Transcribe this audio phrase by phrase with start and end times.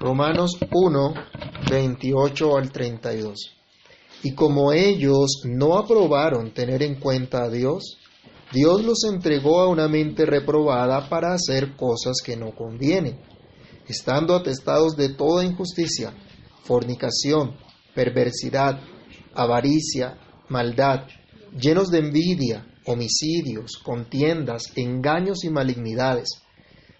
[0.00, 1.14] Romanos 1,
[1.68, 3.56] 28 al 32.
[4.22, 7.98] Y como ellos no aprobaron tener en cuenta a Dios,
[8.52, 13.18] Dios los entregó a una mente reprobada para hacer cosas que no convienen,
[13.88, 16.14] estando atestados de toda injusticia,
[16.62, 17.56] fornicación,
[17.92, 18.80] perversidad,
[19.34, 20.16] avaricia,
[20.48, 21.08] maldad,
[21.60, 26.40] llenos de envidia, homicidios, contiendas, engaños y malignidades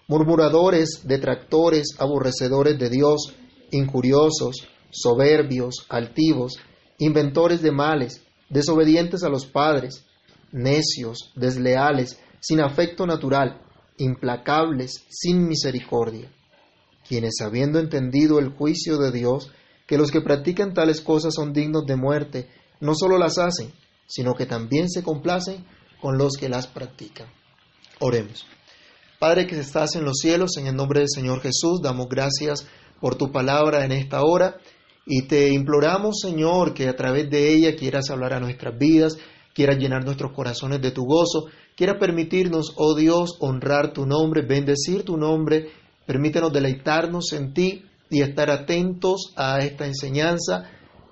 [0.09, 3.35] murmuradores, detractores, aborrecedores de Dios,
[3.71, 6.57] injuriosos, soberbios, altivos,
[6.97, 10.03] inventores de males, desobedientes a los padres,
[10.51, 13.61] necios, desleales, sin afecto natural,
[13.99, 16.31] implacables, sin misericordia,
[17.07, 19.51] quienes habiendo entendido el juicio de Dios,
[19.85, 23.71] que los que practican tales cosas son dignos de muerte, no solo las hacen,
[24.07, 25.65] sino que también se complacen
[26.01, 27.27] con los que las practican.
[27.99, 28.47] Oremos.
[29.19, 32.65] Padre que estás en los cielos, en el nombre del Señor Jesús, damos gracias
[33.01, 34.55] por tu palabra en esta hora.
[35.05, 39.17] Y te imploramos, Señor, que a través de ella quieras hablar a nuestras vidas,
[39.53, 45.03] quieras llenar nuestros corazones de tu gozo, quieras permitirnos, oh Dios, honrar tu nombre, bendecir
[45.03, 45.69] tu nombre,
[46.05, 50.63] permítenos deleitarnos en ti y estar atentos a esta enseñanza,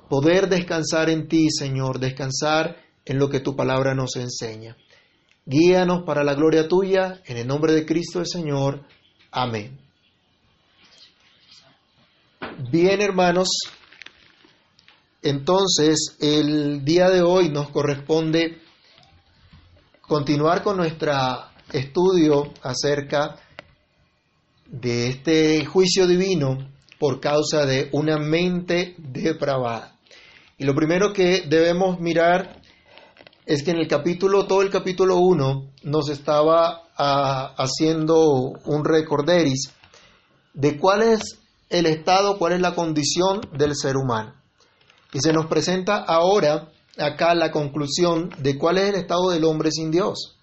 [0.08, 4.78] poder descansar en ti, Señor, descansar en lo que tu palabra nos enseña.
[5.50, 8.84] Guíanos para la gloria tuya, en el nombre de Cristo el Señor.
[9.32, 9.80] Amén.
[12.70, 13.48] Bien, hermanos,
[15.22, 18.58] entonces el día de hoy nos corresponde
[20.02, 21.14] continuar con nuestro
[21.72, 23.38] estudio acerca
[24.66, 26.58] de este juicio divino
[27.00, 29.96] por causa de una mente depravada.
[30.58, 32.57] Y lo primero que debemos mirar
[33.48, 39.72] es que en el capítulo, todo el capítulo 1, nos estaba ah, haciendo un recorderis
[40.54, 41.40] de cuál es
[41.70, 44.34] el estado, cuál es la condición del ser humano.
[45.14, 49.72] Y se nos presenta ahora acá la conclusión de cuál es el estado del hombre
[49.72, 50.36] sin Dios,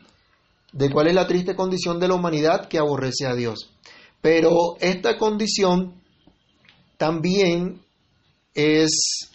[0.72, 3.70] de cuál es la triste condición de la humanidad que aborrece a Dios.
[4.22, 6.00] Pero esta condición
[6.96, 7.82] también
[8.54, 9.28] es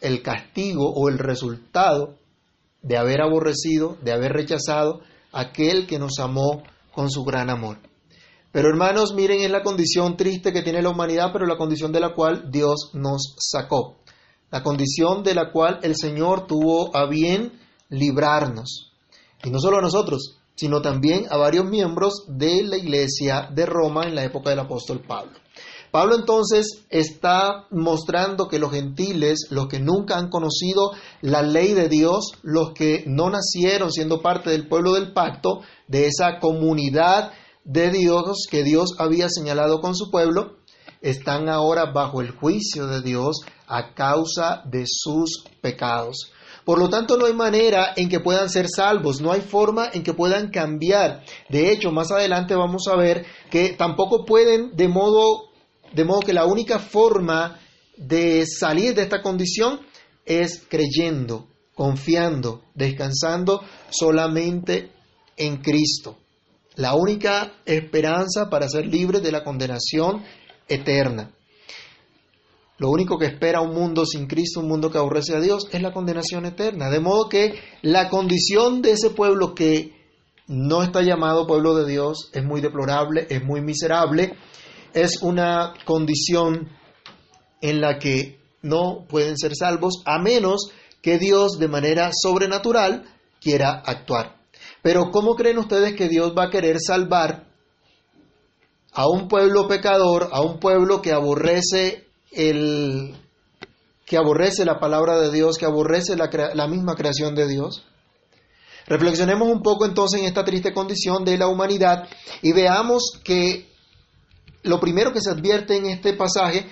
[0.00, 2.16] el castigo o el resultado
[2.82, 5.00] de haber aborrecido, de haber rechazado
[5.32, 6.62] aquel que nos amó
[6.92, 7.78] con su gran amor.
[8.52, 12.00] Pero hermanos, miren en la condición triste que tiene la humanidad, pero la condición de
[12.00, 13.98] la cual Dios nos sacó.
[14.50, 17.52] La condición de la cual el Señor tuvo a bien
[17.88, 18.92] librarnos.
[19.44, 24.04] Y no solo a nosotros, sino también a varios miembros de la iglesia de Roma
[24.04, 25.38] en la época del apóstol Pablo.
[25.90, 31.88] Pablo entonces está mostrando que los gentiles, los que nunca han conocido la ley de
[31.88, 37.32] Dios, los que no nacieron siendo parte del pueblo del pacto, de esa comunidad
[37.64, 40.56] de Dios que Dios había señalado con su pueblo,
[41.02, 46.32] están ahora bajo el juicio de Dios a causa de sus pecados.
[46.64, 50.02] Por lo tanto, no hay manera en que puedan ser salvos, no hay forma en
[50.02, 51.24] que puedan cambiar.
[51.48, 55.49] De hecho, más adelante vamos a ver que tampoco pueden de modo
[55.92, 57.58] de modo que la única forma
[57.96, 59.80] de salir de esta condición
[60.24, 64.90] es creyendo, confiando, descansando solamente
[65.36, 66.16] en Cristo.
[66.76, 70.22] La única esperanza para ser libres de la condenación
[70.68, 71.32] eterna.
[72.78, 75.82] Lo único que espera un mundo sin Cristo, un mundo que aborrece a Dios, es
[75.82, 76.88] la condenación eterna.
[76.88, 79.92] De modo que la condición de ese pueblo que
[80.46, 84.34] no está llamado pueblo de Dios es muy deplorable, es muy miserable
[84.94, 86.68] es una condición
[87.60, 90.70] en la que no pueden ser salvos a menos
[91.02, 93.04] que Dios de manera sobrenatural
[93.40, 94.36] quiera actuar.
[94.82, 97.46] Pero ¿cómo creen ustedes que Dios va a querer salvar
[98.92, 103.16] a un pueblo pecador, a un pueblo que aborrece el
[104.04, 107.86] que aborrece la palabra de Dios, que aborrece la, la misma creación de Dios?
[108.86, 112.08] Reflexionemos un poco entonces en esta triste condición de la humanidad
[112.42, 113.69] y veamos que
[114.62, 116.66] lo primero que se advierte en este pasaje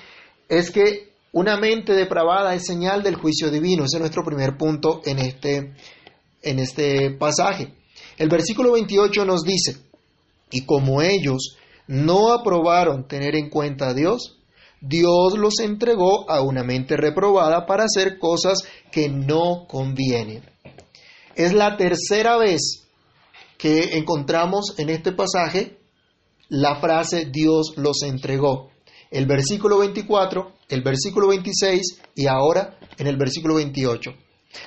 [0.48, 3.84] es que una mente depravada es señal del juicio divino.
[3.84, 5.74] Ese es nuestro primer punto en este,
[6.42, 7.74] en este pasaje.
[8.16, 9.76] El versículo 28 nos dice,
[10.50, 11.56] y como ellos
[11.86, 14.38] no aprobaron tener en cuenta a Dios,
[14.80, 18.58] Dios los entregó a una mente reprobada para hacer cosas
[18.92, 20.42] que no convienen.
[21.34, 22.86] Es la tercera vez
[23.56, 25.78] que encontramos en este pasaje
[26.48, 28.70] la frase Dios los entregó.
[29.10, 34.10] El versículo 24, el versículo 26 y ahora en el versículo 28.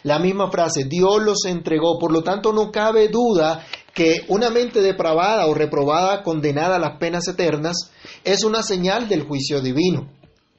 [0.03, 4.81] La misma frase, Dios los entregó, por lo tanto no cabe duda que una mente
[4.81, 7.91] depravada o reprobada, condenada a las penas eternas,
[8.23, 10.09] es una señal del juicio divino,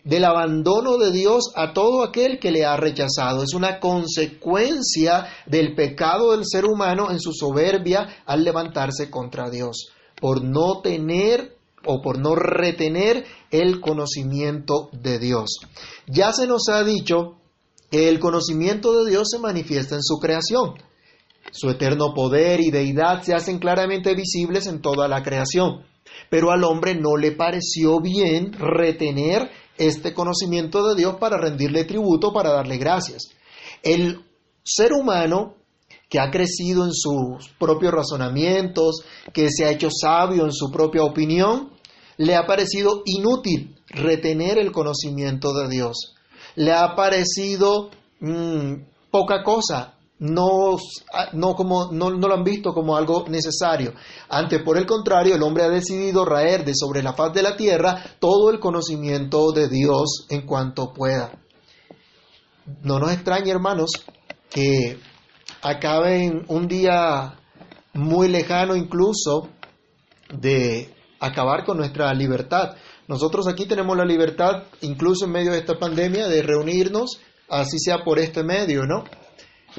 [0.05, 3.43] del abandono de Dios a todo aquel que le ha rechazado.
[3.43, 9.93] Es una consecuencia del pecado del ser humano en su soberbia al levantarse contra Dios,
[10.23, 15.59] por no tener o por no retener el conocimiento de Dios.
[16.07, 17.39] Ya se nos ha dicho
[17.91, 20.75] que el conocimiento de Dios se manifiesta en su creación.
[21.51, 25.85] Su eterno poder y deidad se hacen claramente visibles en toda la creación.
[26.31, 32.33] Pero al hombre no le pareció bien retener este conocimiento de Dios para rendirle tributo,
[32.33, 33.33] para darle gracias.
[33.83, 34.21] El
[34.63, 35.57] ser humano
[36.13, 39.01] que ha crecido en sus propios razonamientos,
[39.33, 41.71] que se ha hecho sabio en su propia opinión,
[42.19, 46.13] le ha parecido inútil retener el conocimiento de Dios.
[46.55, 47.89] Le ha parecido
[48.21, 48.75] mm,
[49.11, 50.77] poca cosa, no,
[51.33, 53.95] no, como, no, no, lo han visto como algo necesario.
[54.29, 57.57] Antes, por el contrario, el hombre ha decidido raer de sobre la faz de la
[57.57, 61.41] tierra todo el conocimiento de Dios en cuanto pueda.
[62.83, 63.93] No nos extrañe, hermanos,
[64.51, 64.99] que
[65.63, 67.39] acaben un día
[67.95, 69.49] muy lejano incluso
[70.33, 72.77] de acabar con nuestra libertad.
[73.07, 78.03] Nosotros aquí tenemos la libertad, incluso en medio de esta pandemia, de reunirnos, así sea
[78.05, 79.05] por este medio, ¿no?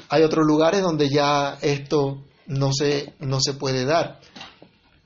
[0.08, 4.20] Hay otros lugares donde ya esto no se, no se puede dar.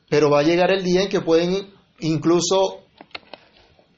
[0.09, 2.85] Pero va a llegar el día en que pueden incluso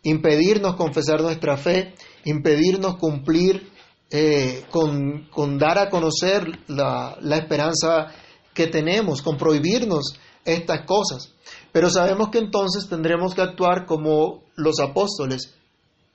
[0.03, 1.95] impedirnos confesar nuestra fe,
[2.25, 3.71] impedirnos cumplir
[4.11, 8.09] eh, con, dar a conocer la, la esperanza
[8.53, 11.33] que tenemos, con prohibirnos estas cosas.
[11.73, 15.55] Pero sabemos que entonces tendremos que actuar como los apóstoles,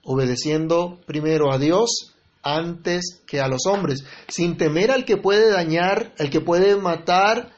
[0.04, 2.12] obedeciendo primero a Dios
[2.42, 7.56] antes que a los hombres, sin temer al que puede dañar, al que puede matar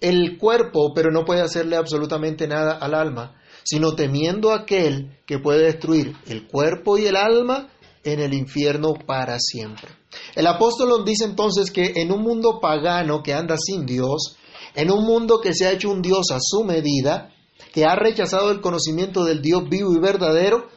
[0.00, 5.38] el cuerpo, pero no puede hacerle absolutamente nada al alma, sino temiendo a aquel que
[5.38, 7.68] puede destruir el cuerpo y el alma
[8.04, 9.88] en el infierno para siempre.
[10.34, 14.36] El apóstol dice entonces que en un mundo pagano que anda sin Dios,
[14.74, 17.32] en un mundo que se ha hecho un Dios a su medida,
[17.72, 20.68] que ha rechazado el conocimiento del Dios vivo y verdadero,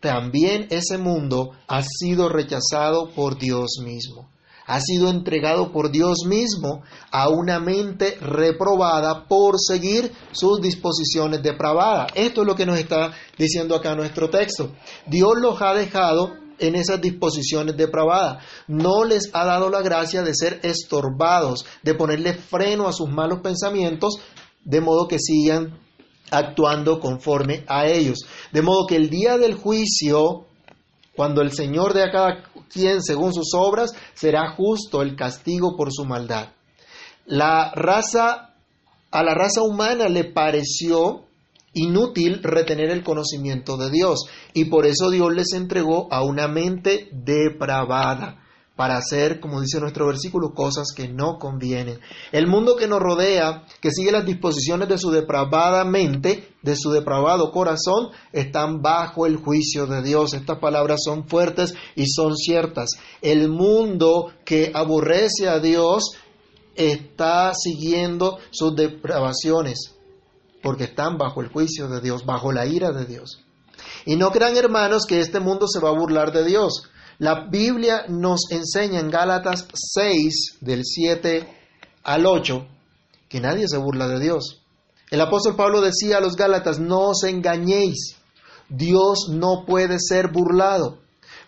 [0.00, 4.28] también ese mundo ha sido rechazado por Dios mismo.
[4.66, 12.12] Ha sido entregado por Dios mismo a una mente reprobada por seguir sus disposiciones depravadas.
[12.14, 14.72] Esto es lo que nos está diciendo acá nuestro texto.
[15.06, 18.44] Dios los ha dejado en esas disposiciones depravadas.
[18.66, 23.40] No les ha dado la gracia de ser estorbados, de ponerle freno a sus malos
[23.40, 24.14] pensamientos,
[24.64, 25.78] de modo que sigan
[26.30, 28.20] actuando conforme a ellos.
[28.52, 30.46] De modo que el día del juicio,
[31.14, 35.92] cuando el Señor de a cada quien según sus obras, será justo el castigo por
[35.92, 36.50] su maldad.
[37.26, 38.54] La raza,
[39.10, 41.24] a la raza humana le pareció
[41.72, 47.08] inútil retener el conocimiento de Dios y por eso Dios les entregó a una mente
[47.12, 48.43] depravada
[48.76, 52.00] para hacer, como dice nuestro versículo, cosas que no convienen.
[52.32, 56.90] El mundo que nos rodea, que sigue las disposiciones de su depravada mente, de su
[56.90, 60.34] depravado corazón, están bajo el juicio de Dios.
[60.34, 62.90] Estas palabras son fuertes y son ciertas.
[63.22, 66.16] El mundo que aborrece a Dios
[66.74, 69.94] está siguiendo sus depravaciones,
[70.62, 73.44] porque están bajo el juicio de Dios, bajo la ira de Dios.
[74.04, 76.90] Y no crean, hermanos, que este mundo se va a burlar de Dios.
[77.18, 81.46] La Biblia nos enseña en Gálatas 6, del 7
[82.02, 82.66] al 8,
[83.28, 84.62] que nadie se burla de Dios.
[85.10, 88.16] El apóstol Pablo decía a los Gálatas, no os engañéis,
[88.68, 90.98] Dios no puede ser burlado,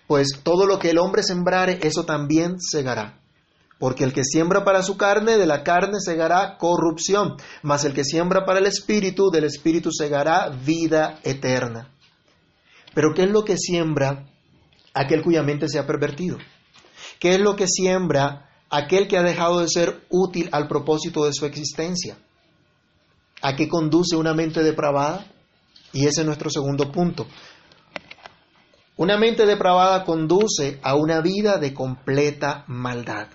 [0.06, 3.18] pues todo lo que el hombre sembrare, eso también segará.
[3.80, 8.04] Porque el que siembra para su carne, de la carne segará corrupción, mas el que
[8.04, 11.90] siembra para el espíritu, del espíritu segará vida eterna.
[12.94, 14.26] Pero ¿qué es lo que siembra
[14.96, 16.38] aquel cuya mente se ha pervertido?
[17.20, 21.32] ¿Qué es lo que siembra aquel que ha dejado de ser útil al propósito de
[21.32, 22.18] su existencia?
[23.42, 25.26] ¿A qué conduce una mente depravada?
[25.92, 27.26] Y ese es nuestro segundo punto.
[28.96, 33.28] Una mente depravada conduce a una vida de completa maldad.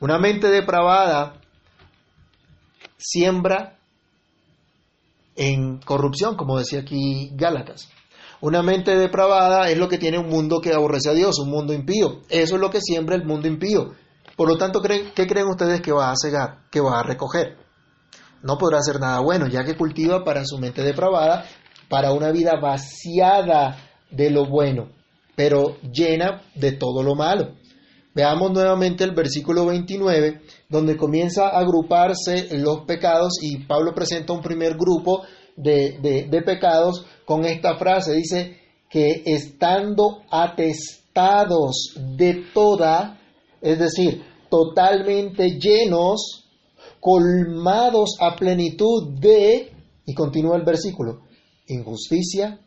[0.00, 1.40] Una mente depravada
[2.98, 3.78] siembra
[5.36, 7.88] en corrupción, como decía aquí Gálatas.
[8.42, 11.72] Una mente depravada es lo que tiene un mundo que aborrece a Dios, un mundo
[11.72, 12.22] impío.
[12.28, 13.92] Eso es lo que siembra el mundo impío.
[14.36, 17.56] Por lo tanto, ¿qué creen ustedes que va a cegar, que va a recoger?
[18.42, 21.44] No podrá hacer nada bueno, ya que cultiva para su mente depravada,
[21.88, 23.76] para una vida vaciada
[24.10, 24.88] de lo bueno,
[25.36, 27.54] pero llena de todo lo malo.
[28.12, 34.42] Veamos nuevamente el versículo 29, donde comienza a agruparse los pecados y Pablo presenta un
[34.42, 35.22] primer grupo
[35.56, 38.14] de, pecados con esta frase.
[38.14, 43.20] Dice que estando atestados de toda,
[43.60, 46.48] es decir, totalmente llenos,
[47.00, 49.72] colmados a plenitud de,
[50.06, 51.22] y continúa el versículo,
[51.66, 52.60] injusticia,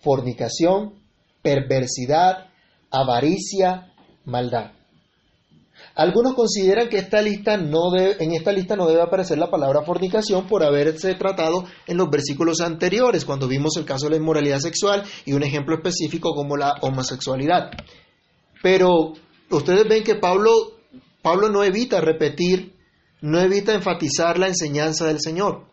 [0.00, 0.94] fornicación,
[1.42, 2.46] perversidad,
[2.90, 3.92] avaricia,
[4.24, 4.77] maldad.
[5.98, 10.46] Algunos consideran que esta lista no en esta lista no debe aparecer la palabra fornicación
[10.46, 15.02] por haberse tratado en los versículos anteriores, cuando vimos el caso de la inmoralidad sexual
[15.24, 17.72] y un ejemplo específico como la homosexualidad.
[18.62, 19.14] Pero
[19.50, 20.52] ustedes ven que Pablo,
[21.20, 22.76] Pablo no evita repetir,
[23.20, 25.64] no evita enfatizar la enseñanza del Señor.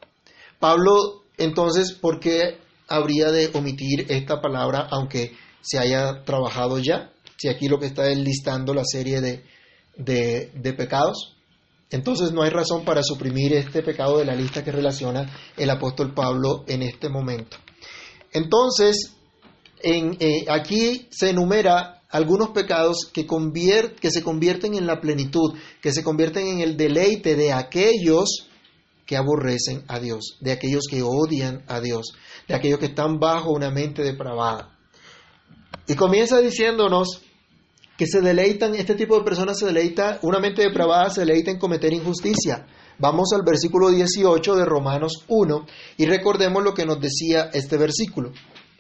[0.60, 7.12] Pablo, entonces, ¿por qué habría de omitir esta palabra aunque se haya trabajado ya?
[7.38, 9.44] Si aquí lo que está es listando la serie de,
[9.98, 11.36] de, pecados,
[11.90, 16.14] entonces no hay razón para suprimir este pecado de la lista que relaciona el apóstol
[16.14, 17.58] Pablo en este momento.
[18.34, 19.14] Entonces,
[19.82, 23.28] en, eh, aquí se enumera algunos pecados que,
[24.00, 28.48] que se convierten en la plenitud, que se convierten en el deleite de aquellos
[29.06, 32.14] que aborrecen a Dios, de aquellos que odian a Dios,
[32.48, 34.78] de aquellos que están bajo una mente depravada.
[35.88, 37.22] Y comienza diciéndonos
[37.98, 41.60] que se deleitan, este tipo de personas se deleita, una mente depravada se deleita en
[41.60, 42.66] cometer injusticia.
[42.98, 45.66] Vamos al versículo 18 de Romanos 1
[45.98, 48.32] y recordemos lo que nos decía este versículo.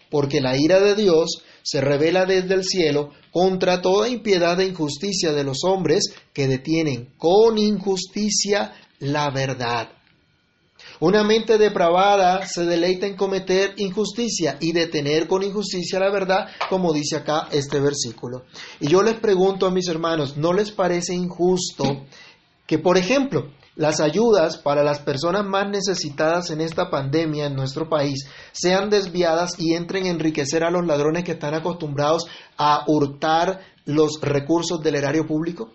[0.09, 5.33] Porque la ira de Dios se revela desde el cielo contra toda impiedad e injusticia
[5.33, 9.94] de los hombres que detienen con injusticia la verdad.
[10.99, 16.93] Una mente depravada se deleita en cometer injusticia y detener con injusticia la verdad, como
[16.93, 18.43] dice acá este versículo.
[18.79, 22.05] Y yo les pregunto a mis hermanos, ¿no les parece injusto
[22.65, 27.89] que, por ejemplo, las ayudas para las personas más necesitadas en esta pandemia en nuestro
[27.89, 32.25] país sean desviadas y entren a enriquecer a los ladrones que están acostumbrados
[32.57, 35.71] a hurtar los recursos del erario público?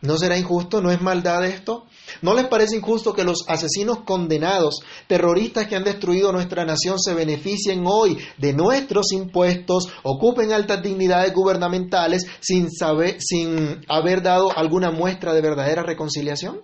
[0.00, 0.80] ¿No será injusto?
[0.80, 1.84] ¿No es maldad esto?
[2.22, 7.14] ¿No les parece injusto que los asesinos condenados, terroristas que han destruido nuestra nación, se
[7.14, 14.90] beneficien hoy de nuestros impuestos, ocupen altas dignidades gubernamentales sin, saber, sin haber dado alguna
[14.90, 16.60] muestra de verdadera reconciliación?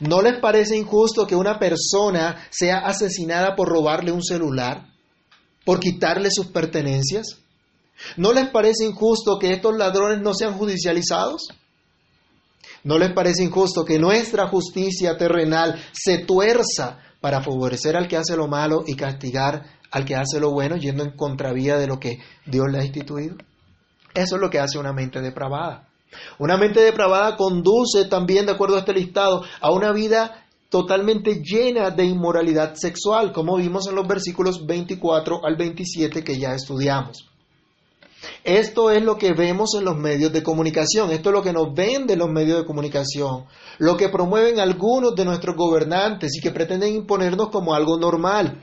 [0.00, 4.88] ¿No les parece injusto que una persona sea asesinada por robarle un celular,
[5.64, 7.38] por quitarle sus pertenencias?
[8.16, 11.48] ¿No les parece injusto que estos ladrones no sean judicializados?
[12.86, 18.36] ¿No les parece injusto que nuestra justicia terrenal se tuerza para favorecer al que hace
[18.36, 22.20] lo malo y castigar al que hace lo bueno, yendo en contravía de lo que
[22.46, 23.34] Dios le ha instituido?
[24.14, 25.88] Eso es lo que hace una mente depravada.
[26.38, 31.90] Una mente depravada conduce también, de acuerdo a este listado, a una vida totalmente llena
[31.90, 37.26] de inmoralidad sexual, como vimos en los versículos 24 al 27 que ya estudiamos.
[38.44, 41.74] Esto es lo que vemos en los medios de comunicación, esto es lo que nos
[41.74, 43.44] venden los medios de comunicación,
[43.78, 48.62] lo que promueven algunos de nuestros gobernantes y que pretenden imponernos como algo normal.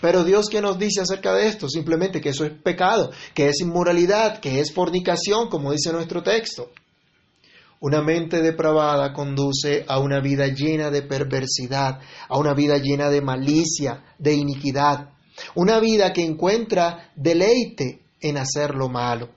[0.00, 1.68] Pero Dios, ¿qué nos dice acerca de esto?
[1.68, 6.70] Simplemente que eso es pecado, que es inmoralidad, que es fornicación, como dice nuestro texto.
[7.80, 13.20] Una mente depravada conduce a una vida llena de perversidad, a una vida llena de
[13.20, 15.10] malicia, de iniquidad,
[15.54, 19.28] una vida que encuentra deleite en hacer lo malo.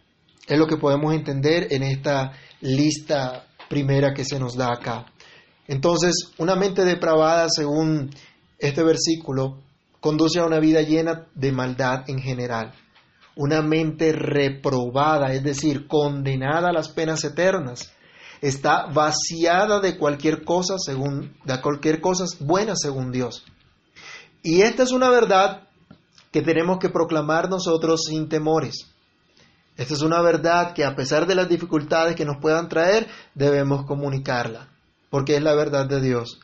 [0.48, 5.05] Es lo que podemos entender en esta lista primera que se nos da acá.
[5.67, 8.10] Entonces, una mente depravada, según
[8.58, 9.60] este versículo,
[10.00, 12.74] conduce a una vida llena de maldad en general.
[13.36, 17.91] Una mente reprobada, es decir, condenada a las penas eternas,
[18.41, 23.46] está vaciada de cualquier cosa según de cualquier cosa buena según Dios.
[24.41, 25.69] Y esta es una verdad
[26.31, 28.88] que tenemos que proclamar nosotros sin temores.
[29.77, 33.86] Esta es una verdad que a pesar de las dificultades que nos puedan traer, debemos
[33.86, 34.67] comunicarla,
[35.09, 36.39] porque es la verdad de Dios.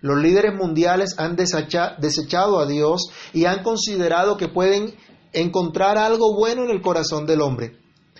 [0.00, 4.94] Los líderes mundiales han desechado a Dios y han considerado que pueden
[5.32, 7.76] encontrar algo bueno en el corazón del hombre,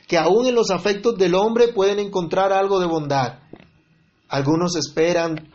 [0.06, 3.38] que aún en los afectos del hombre pueden encontrar algo de bondad.
[4.28, 5.48] Algunos esperan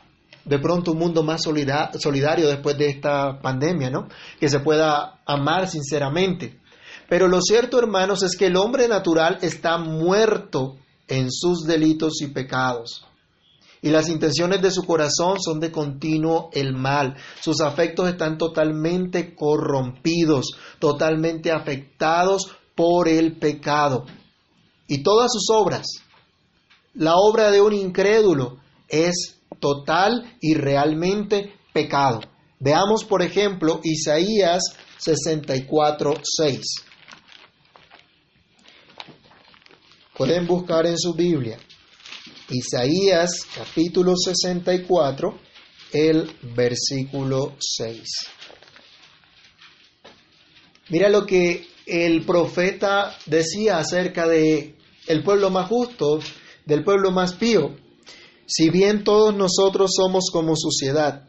[0.46, 4.08] de pronto un mundo más solidario después de esta pandemia, ¿no?
[4.40, 6.60] Que se pueda amar sinceramente.
[7.08, 12.28] Pero lo cierto, hermanos, es que el hombre natural está muerto en sus delitos y
[12.28, 13.06] pecados.
[13.82, 17.18] Y las intenciones de su corazón son de continuo el mal.
[17.42, 24.06] Sus afectos están totalmente corrompidos, totalmente afectados por el pecado.
[24.86, 25.88] y todas sus obras.
[26.94, 28.58] La obra de un incrédulo
[28.90, 32.22] es total y realmente pecado.
[32.60, 34.62] Veamos, por ejemplo, Isaías
[34.98, 36.62] 64, 6.
[40.16, 41.58] Pueden buscar en su Biblia
[42.50, 45.40] Isaías capítulo 64,
[45.94, 48.04] el versículo 6.
[50.90, 54.76] Mira lo que el profeta decía acerca de
[55.08, 56.20] el pueblo más justo,
[56.66, 57.76] del pueblo más pío.
[58.46, 61.28] Si bien todos nosotros somos como suciedad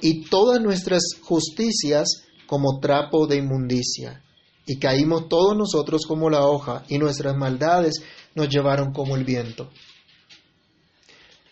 [0.00, 4.22] y todas nuestras justicias como trapo de inmundicia,
[4.66, 8.02] y caímos todos nosotros como la hoja, y nuestras maldades
[8.34, 9.70] nos llevaron como el viento.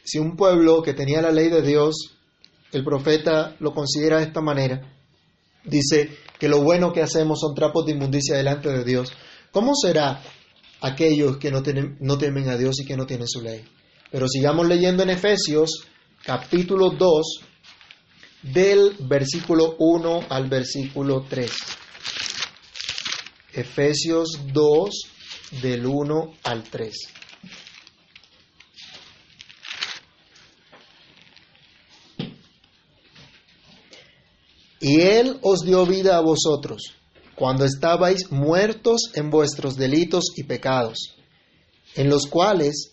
[0.04, 2.16] Si un pueblo que tenía la ley de Dios,
[2.72, 4.80] el profeta lo considera de esta manera,
[5.64, 9.12] dice que lo bueno que hacemos son trapos de inmundicia delante de Dios,
[9.52, 10.22] ¿cómo será
[10.80, 11.62] aquellos que no,
[12.00, 13.64] no temen a Dios y que no tienen su ley?
[14.12, 15.86] Pero sigamos leyendo en Efesios
[16.22, 17.40] capítulo 2,
[18.42, 21.50] del versículo 1 al versículo 3.
[23.54, 24.90] Efesios 2,
[25.62, 26.94] del 1 al 3.
[34.80, 36.82] Y Él os dio vida a vosotros,
[37.34, 41.16] cuando estabais muertos en vuestros delitos y pecados,
[41.94, 42.92] en los cuales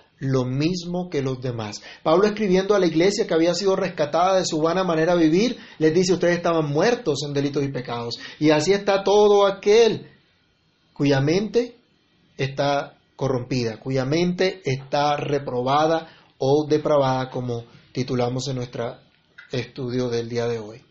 [0.21, 1.81] lo mismo que los demás.
[2.03, 5.57] Pablo escribiendo a la iglesia que había sido rescatada de su vana manera de vivir,
[5.79, 8.19] les dice, ustedes estaban muertos en delitos y pecados.
[8.39, 10.11] Y así está todo aquel
[10.93, 11.75] cuya mente
[12.37, 18.97] está corrompida, cuya mente está reprobada o depravada, como titulamos en nuestro
[19.51, 20.83] estudio del día de hoy.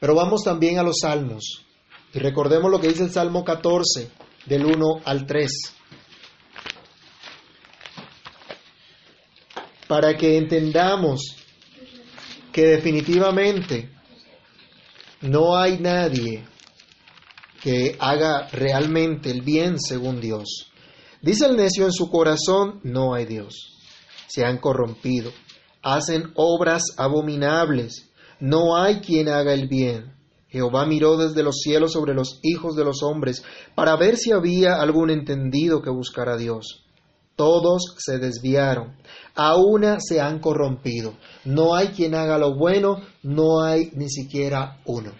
[0.00, 1.64] Pero vamos también a los salmos.
[2.12, 4.10] Y recordemos lo que dice el Salmo 14,
[4.46, 5.50] del 1 al 3.
[9.86, 11.36] Para que entendamos
[12.52, 13.90] que definitivamente
[15.20, 16.44] no hay nadie
[17.62, 20.70] que haga realmente el bien según Dios.
[21.22, 23.78] Dice el necio en su corazón, no hay Dios.
[24.28, 25.32] Se han corrompido,
[25.82, 30.12] hacen obras abominables, no hay quien haga el bien.
[30.48, 33.42] Jehová miró desde los cielos sobre los hijos de los hombres
[33.74, 36.83] para ver si había algún entendido que buscara a Dios.
[37.36, 38.96] Todos se desviaron,
[39.34, 41.14] a una se han corrompido.
[41.44, 45.12] No hay quien haga lo bueno, no hay ni siquiera uno.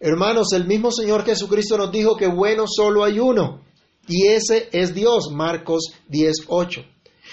[0.00, 3.62] Hermanos, el mismo Señor Jesucristo nos dijo que bueno solo hay uno,
[4.08, 6.84] y ese es Dios, Marcos 10:8.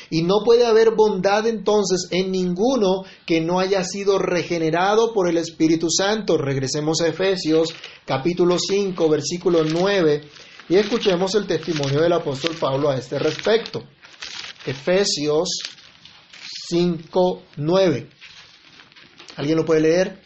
[0.10, 5.38] Y no puede haber bondad entonces en ninguno que no haya sido regenerado por el
[5.38, 6.38] Espíritu Santo.
[6.38, 7.70] Regresemos a Efesios
[8.06, 10.22] capítulo 5, versículo 9
[10.72, 13.84] y escuchemos el testimonio del apóstol Pablo a este respecto.
[14.66, 15.50] Efesios
[16.70, 18.10] 5, 9.
[19.36, 20.22] ¿Alguien lo puede leer?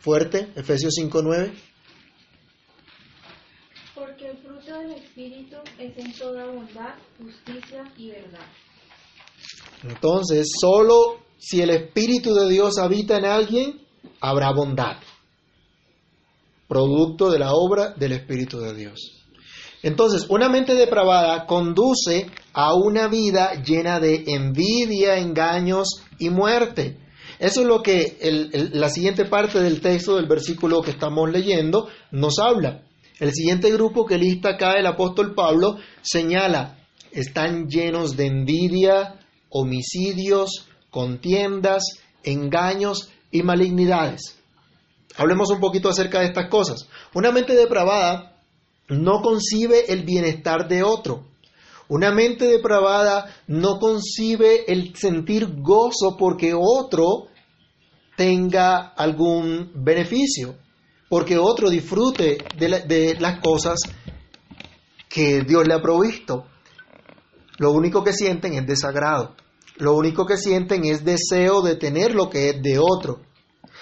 [0.00, 1.52] Fuerte, Efesios 5, 9.
[4.68, 8.46] del Espíritu es en toda bondad, justicia y verdad.
[9.82, 13.86] Entonces, solo si el Espíritu de Dios habita en alguien,
[14.20, 14.96] habrá bondad.
[16.68, 19.18] Producto de la obra del Espíritu de Dios.
[19.82, 26.98] Entonces, una mente depravada conduce a una vida llena de envidia, engaños y muerte.
[27.38, 28.18] Eso es lo que
[28.72, 32.82] la siguiente parte del texto del versículo que estamos leyendo nos habla.
[33.20, 36.78] El siguiente grupo que lista acá el apóstol Pablo señala,
[37.12, 41.82] están llenos de envidia, homicidios, contiendas,
[42.24, 44.37] engaños y malignidades.
[45.16, 46.88] Hablemos un poquito acerca de estas cosas.
[47.14, 48.40] Una mente depravada
[48.88, 51.26] no concibe el bienestar de otro.
[51.88, 57.28] Una mente depravada no concibe el sentir gozo porque otro
[58.16, 60.56] tenga algún beneficio
[61.08, 63.80] porque otro disfrute de, las cosas
[65.08, 66.46] que Dios le ha provisto.
[67.58, 69.34] Lo único que sienten es desagrado.
[69.76, 73.20] Lo único que sienten es deseo de tener lo que es de otro.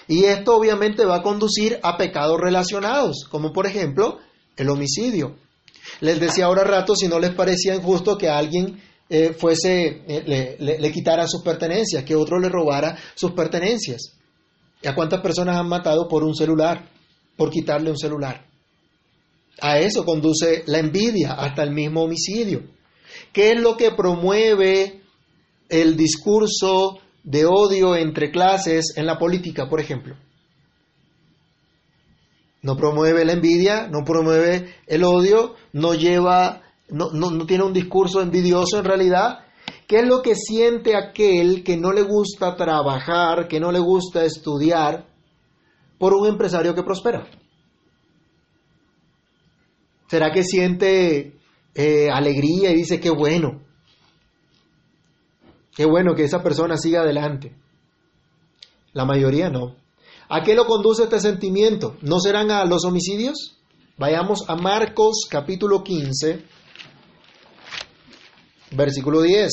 [0.09, 4.19] Y esto obviamente va a conducir a pecados relacionados, como por ejemplo
[4.57, 5.37] el homicidio.
[6.01, 10.79] Les decía ahora rato si no les parecía injusto que alguien eh, fuese, eh, le,
[10.79, 14.13] le, quitara sus pertenencias, que otro le robara sus pertenencias.
[14.83, 16.89] ¿Y a cuántas personas han matado por un celular?
[17.37, 18.47] Por quitarle un celular.
[19.61, 22.65] A eso conduce la envidia, hasta el mismo homicidio.
[23.33, 25.01] ¿Qué es lo que promueve
[25.69, 30.17] el discurso de odio entre clases en la política, por ejemplo?
[32.63, 38.23] No promueve la envidia, no promueve el odio, no lleva, no, no, tiene un discurso
[38.23, 39.41] envidioso en realidad.
[39.89, 44.25] ¿Qué es lo que siente aquel que no le gusta trabajar, que no le gusta
[44.25, 45.07] estudiar
[45.99, 47.27] por un empresario que prospera?
[50.09, 51.41] ¿Será que siente
[51.75, 53.66] eh, alegría y dice qué bueno?
[55.77, 57.55] Qué bueno que esa persona siga adelante.
[58.95, 59.77] La mayoría no.
[60.29, 61.99] ¿A qué lo conduce este sentimiento?
[62.01, 63.59] ¿No serán a los homicidios?
[63.99, 66.43] Vayamos a Marcos capítulo 15,
[68.71, 69.53] versículo 10.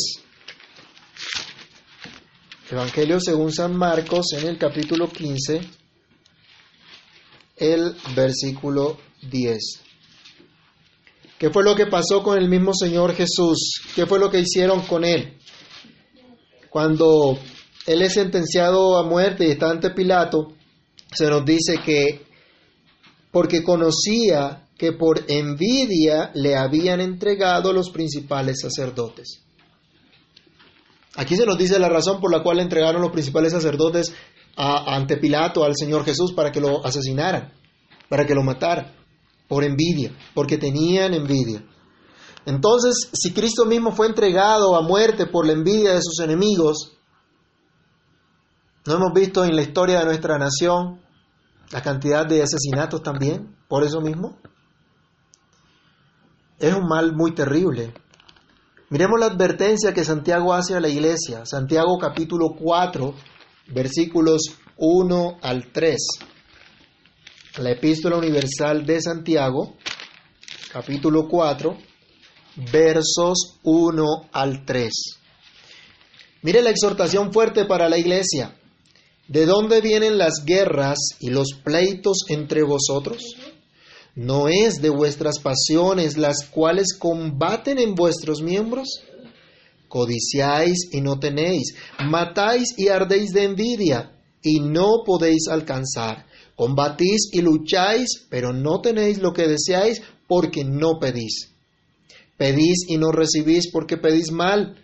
[2.72, 5.62] Evangelio según San Marcos en el capítulo 15,
[7.58, 8.98] el versículo
[9.30, 9.60] 10.
[11.38, 13.82] ¿Qué fue lo que pasó con el mismo Señor Jesús?
[13.94, 15.38] ¿Qué fue lo que hicieron con él?
[16.74, 17.38] Cuando
[17.86, 20.54] él es sentenciado a muerte y está ante Pilato,
[21.14, 22.26] se nos dice que
[23.30, 29.44] porque conocía que por envidia le habían entregado los principales sacerdotes.
[31.16, 34.12] Aquí se nos dice la razón por la cual le entregaron los principales sacerdotes
[34.56, 37.54] ante Pilato al Señor Jesús para que lo asesinaran,
[38.10, 38.96] para que lo mataran
[39.48, 41.64] por envidia, porque tenían envidia.
[42.46, 46.98] Entonces, si Cristo mismo fue entregado a muerte por la envidia de sus enemigos,
[48.86, 51.02] ¿no hemos visto en la historia de nuestra nación
[51.72, 54.38] la cantidad de asesinatos también por eso mismo?
[56.60, 57.94] Es un mal muy terrible.
[58.90, 61.46] Miremos la advertencia que Santiago hace a la iglesia.
[61.46, 63.14] Santiago capítulo 4,
[63.74, 64.42] versículos
[64.78, 65.98] 1 al 3
[67.62, 69.76] la epístola universal de Santiago,
[70.72, 71.78] capítulo 4,
[72.56, 74.92] versos 1 al 3.
[76.42, 78.56] Mire la exhortación fuerte para la iglesia.
[79.28, 83.24] ¿De dónde vienen las guerras y los pleitos entre vosotros?
[84.16, 88.88] ¿No es de vuestras pasiones las cuales combaten en vuestros miembros?
[89.88, 94.12] Codiciáis y no tenéis, matáis y ardéis de envidia
[94.42, 101.00] y no podéis alcanzar Combatís y lucháis, pero no tenéis lo que deseáis porque no
[101.00, 101.53] pedís.
[102.38, 104.84] Pedís y no recibís porque pedís mal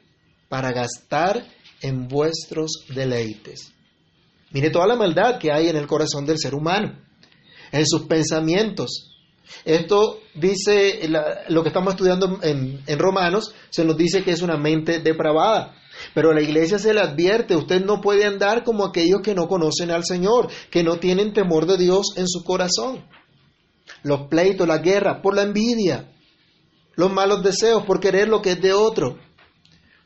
[0.50, 1.46] para gastar
[1.82, 3.72] en vuestros deleites.
[4.52, 7.00] Mire toda la maldad que hay en el corazón del ser humano,
[7.72, 9.10] en sus pensamientos.
[9.66, 11.08] Esto dice,
[11.50, 15.76] lo que estamos estudiando en, Romanos, se nos dice que es una mente depravada.
[16.14, 19.92] Pero la iglesia se le advierte, usted no puede andar como aquellos que no conocen
[19.92, 23.06] al Señor, que no tienen temor de Dios en su corazón.
[24.04, 26.10] Los pleitos, la guerra, por la envidia,
[27.00, 29.18] los malos deseos, por querer lo que es de otro,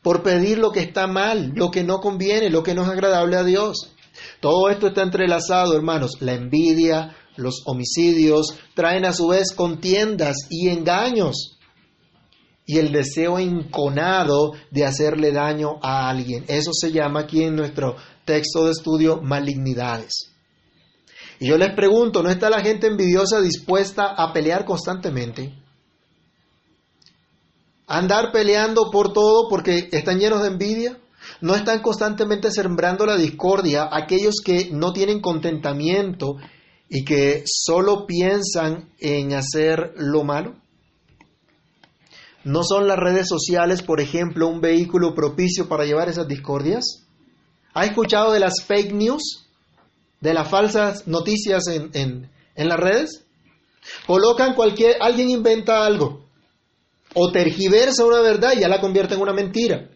[0.00, 3.36] por pedir lo que está mal, lo que no conviene, lo que no es agradable
[3.36, 3.90] a Dios.
[4.38, 6.12] Todo esto está entrelazado, hermanos.
[6.20, 11.58] La envidia, los homicidios, traen a su vez contiendas y engaños
[12.64, 16.44] y el deseo enconado de hacerle daño a alguien.
[16.46, 20.30] Eso se llama aquí en nuestro texto de estudio malignidades.
[21.40, 25.63] Y yo les pregunto, ¿no está la gente envidiosa dispuesta a pelear constantemente?
[27.86, 30.98] Andar peleando por todo porque están llenos de envidia?
[31.40, 36.36] ¿No están constantemente sembrando la discordia aquellos que no tienen contentamiento
[36.88, 40.56] y que solo piensan en hacer lo malo?
[42.44, 47.06] ¿No son las redes sociales, por ejemplo, un vehículo propicio para llevar esas discordias?
[47.72, 49.46] ¿Ha escuchado de las fake news?
[50.20, 53.24] ¿De las falsas noticias en, en las redes?
[54.06, 56.23] Colocan cualquier, alguien inventa algo
[57.14, 59.88] o tergiversa una verdad y ya la convierte en una mentira.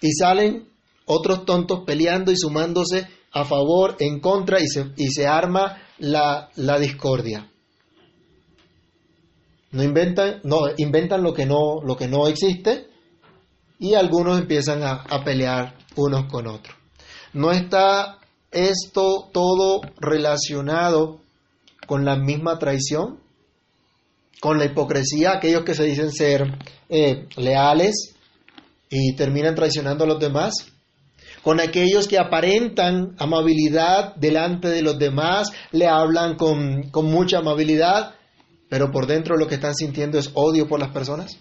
[0.00, 0.68] Y salen
[1.06, 6.50] otros tontos peleando y sumándose a favor, en contra y se, y se arma la,
[6.56, 7.48] la discordia.
[9.72, 12.88] No inventan, no, inventan lo que no, lo que no existe
[13.78, 16.76] y algunos empiezan a, a pelear unos con otros.
[17.32, 18.18] No está
[18.50, 21.20] esto todo relacionado
[21.86, 23.20] con la misma traición,
[24.40, 26.44] con la hipocresía, aquellos que se dicen ser
[26.88, 28.14] eh, leales
[28.88, 30.54] y terminan traicionando a los demás,
[31.42, 38.14] con aquellos que aparentan amabilidad delante de los demás, le hablan con, con mucha amabilidad,
[38.68, 41.38] pero por dentro lo que están sintiendo es odio por las personas.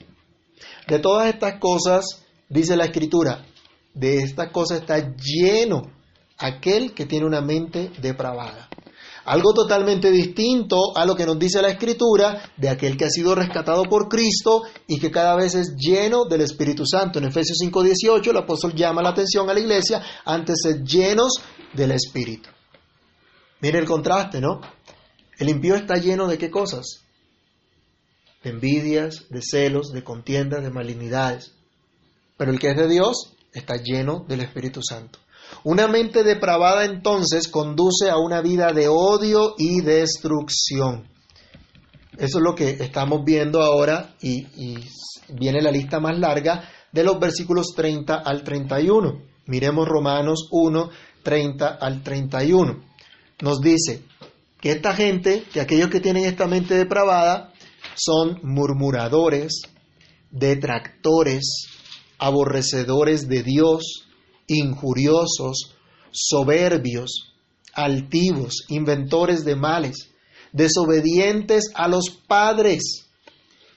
[0.88, 3.46] De todas estas cosas dice la escritura,
[3.94, 5.92] de esta cosa está lleno
[6.38, 8.70] aquel que tiene una mente depravada.
[9.30, 13.36] Algo totalmente distinto a lo que nos dice la Escritura de aquel que ha sido
[13.36, 17.20] rescatado por Cristo y que cada vez es lleno del Espíritu Santo.
[17.20, 21.34] En Efesios 5:18 el apóstol llama la atención a la iglesia antes ser llenos
[21.74, 22.50] del Espíritu.
[23.62, 24.62] Mire el contraste, ¿no?
[25.38, 27.04] El impío está lleno de qué cosas?
[28.44, 31.54] De envidias, de celos, de contiendas, de malignidades.
[32.36, 35.20] Pero el que es de Dios está lleno del Espíritu Santo.
[35.64, 41.08] Una mente depravada entonces conduce a una vida de odio y destrucción.
[42.18, 44.46] Eso es lo que estamos viendo ahora y,
[45.30, 49.22] viene la lista más larga de los versículos 30 al 31.
[49.46, 50.90] Miremos Romanos 1,
[51.24, 52.84] 30 al 31.
[53.42, 54.04] Nos dice
[54.60, 57.54] que esta gente, que aquellos que tienen esta mente depravada,
[57.96, 59.62] son murmuradores,
[60.32, 61.68] detractores,
[62.18, 64.09] aborrecedores de Dios,
[64.50, 65.76] injuriosos,
[66.12, 67.34] soberbios,
[67.74, 70.10] altivos, inventores de males,
[70.52, 73.08] desobedientes a los padres,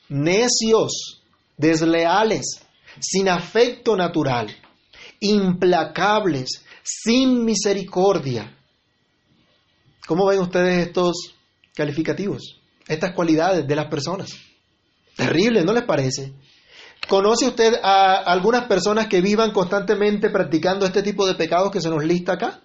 [0.08, 1.22] necios,
[1.56, 2.60] desleales,
[3.00, 4.48] sin afecto natural,
[5.20, 8.56] implacables, sin misericordia.
[10.06, 11.34] ¿Cómo ven ustedes estos
[11.74, 14.30] calificativos, estas cualidades de las personas?
[15.16, 16.32] Terrible, ¿no les parece?
[17.08, 21.90] ¿Conoce usted a algunas personas que vivan constantemente practicando este tipo de pecados que se
[21.90, 22.60] nos lista acá?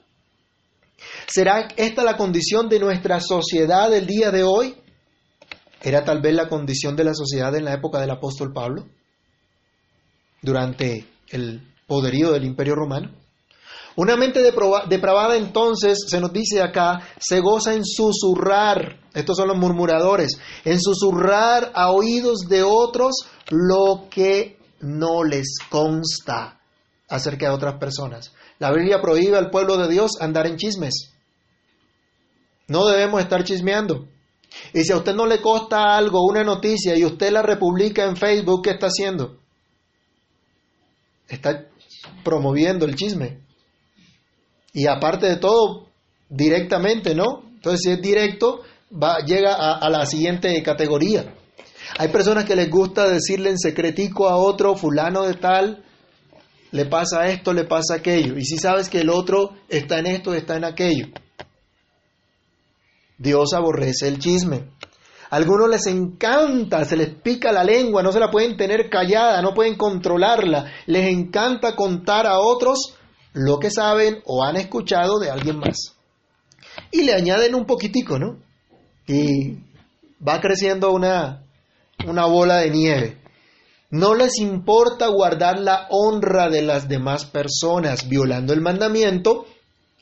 [1.28, 4.76] ¿Será esta la condición de nuestra sociedad el día de hoy?
[5.82, 8.88] ¿Era tal vez la condición de la sociedad en la época del apóstol Pablo?
[10.41, 13.12] Durante el poderío del imperio romano.
[13.97, 19.57] Una mente depravada entonces, se nos dice acá, se goza en susurrar, estos son los
[19.57, 26.60] murmuradores, en susurrar a oídos de otros lo que no les consta
[27.10, 28.33] acerca de otras personas.
[28.60, 31.12] La Biblia prohíbe al pueblo de Dios andar en chismes.
[32.67, 34.07] No debemos estar chismeando.
[34.75, 38.15] Y si a usted no le consta algo, una noticia, y usted la republica en
[38.15, 39.39] Facebook, ¿qué está haciendo?
[41.27, 41.65] Está
[42.23, 43.46] promoviendo el chisme.
[44.73, 45.88] Y aparte de todo,
[46.30, 47.43] directamente, ¿no?
[47.56, 51.34] Entonces, si es directo, va, llega a, la siguiente categoría.
[51.97, 55.84] Hay personas que les gusta decirle en secretico a otro, fulano de tal,
[56.71, 58.38] le pasa esto, le pasa aquello.
[58.38, 61.08] Y si sabes que el otro está en esto, está en aquello.
[63.17, 64.69] Dios aborrece el chisme.
[65.30, 69.53] Algunos les encanta, se les pica la lengua, no se la pueden tener callada, no
[69.53, 70.71] pueden controlarla.
[70.86, 72.95] Les encanta contar a otros
[73.38, 75.95] lo que saben o han escuchado de alguien más.
[76.91, 78.39] Y le añaden un poquitico, ¿no?
[79.08, 79.60] Y
[80.28, 81.43] va creciendo una,
[82.08, 83.17] una bola de nieve.
[83.91, 89.45] No les importa guardar la honra de las demás personas, violando el mandamiento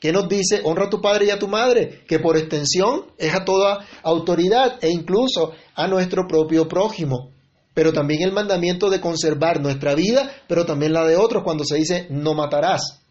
[0.00, 3.34] que nos dice, honra a tu padre y a tu madre, que por extensión es
[3.34, 7.30] a toda autoridad e incluso a nuestro propio prójimo.
[7.74, 11.76] Pero también el mandamiento de conservar nuestra vida, pero también la de otros cuando se
[11.76, 13.05] dice, no matarás.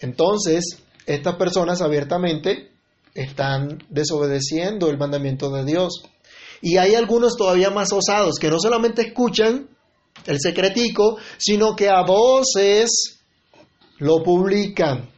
[0.00, 2.70] Entonces, estas personas abiertamente
[3.14, 6.02] están desobedeciendo el mandamiento de Dios.
[6.60, 9.68] Y hay algunos todavía más osados que no solamente escuchan
[10.26, 13.20] el secretico, sino que a voces
[13.98, 15.10] lo publican.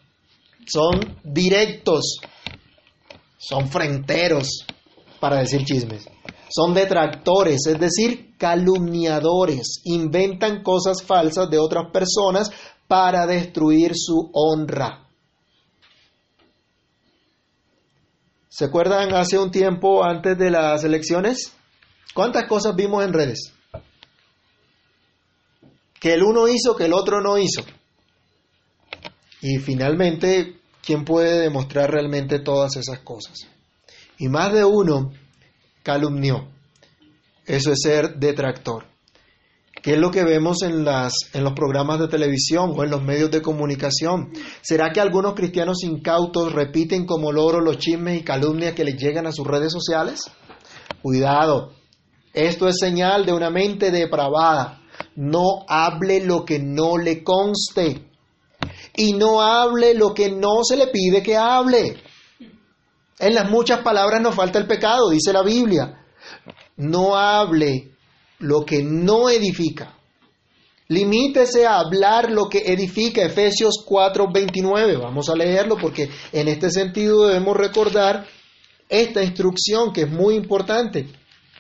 [0.67, 2.19] Son directos,
[3.39, 4.67] son fronteros
[5.19, 6.05] para decir chismes.
[6.49, 9.83] Son detractores, es decir, calumniadores.
[9.85, 12.51] Inventan cosas falsas de otras personas
[12.91, 15.07] para destruir su honra.
[18.49, 21.53] ¿Se acuerdan hace un tiempo antes de las elecciones?
[22.15, 23.53] ¿Cuántas cosas vimos en redes?
[26.01, 27.63] Que el uno hizo, que el otro no hizo.
[29.41, 33.47] Y finalmente, ¿quién puede demostrar realmente todas esas cosas?
[34.19, 35.13] Y más de uno
[35.85, 36.49] calumnió.
[37.47, 38.90] Eso es ser detractor.
[39.83, 43.03] ¿Qué es lo que vemos en, las, en los programas de televisión o en los
[43.03, 44.31] medios de comunicación?
[44.61, 49.27] ¿Será que algunos cristianos incautos repiten como loro los chismes y calumnias que les llegan
[49.27, 50.21] a sus redes sociales?
[51.01, 51.73] Cuidado,
[52.35, 54.83] esto es señal de una mente depravada.
[55.17, 58.07] No hable lo que no le conste
[58.95, 62.03] y no hable lo que no se le pide que hable.
[63.19, 66.05] En las muchas palabras nos falta el pecado, dice la Biblia.
[66.77, 67.93] No hable
[68.41, 69.97] lo que no edifica.
[70.89, 73.23] Limítese a hablar lo que edifica.
[73.23, 74.99] Efesios 4:29.
[75.01, 78.27] Vamos a leerlo porque en este sentido debemos recordar
[78.89, 81.09] esta instrucción que es muy importante.